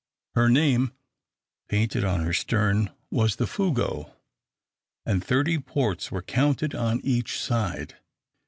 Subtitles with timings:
[0.33, 0.93] Her name
[1.67, 4.11] painted on her stern was the "Fougueux,"
[5.05, 7.97] and thirty ports were counted on each side.